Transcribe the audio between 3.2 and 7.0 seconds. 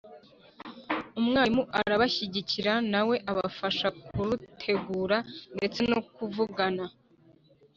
abafashe kurutegura ndetse no kuvugana